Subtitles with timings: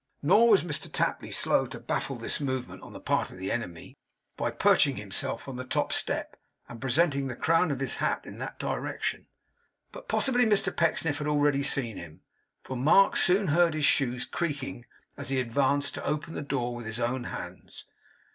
[0.23, 3.99] Nor was Mr Tapley slow to baffle this movement on the part of the enemy,
[4.35, 6.35] by perching himself on the top step,
[6.67, 9.27] and presenting the crown of his hat in that direction.
[9.91, 12.21] But possibly Mr Pecksniff had already seen him,
[12.63, 14.87] for Mark soon heard his shoes creaking,
[15.17, 17.85] as he advanced to open the door with his own hands.